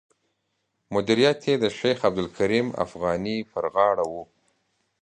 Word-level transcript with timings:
مدیریت 0.93 1.39
یې 1.49 1.55
د 1.63 1.65
شیخ 1.77 1.99
عبدالکریم 2.09 2.67
افغاني 2.85 3.37
پر 3.51 3.65
غاړه 3.73 4.03
و. 4.11 4.13